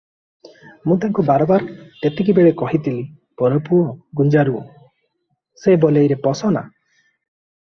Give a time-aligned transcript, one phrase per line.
[0.91, 1.67] ମୁଁ ତାଙ୍କୁ ବାରବାର
[2.05, 3.85] ତେତିକିବେଳେ କହିଥିଲି -'ପରପୁଅ
[4.21, 4.65] ଗୁଞ୍ଜାରୁଅ'
[5.65, 6.67] ସେ ବଲେଇରେ ପଶ ନା।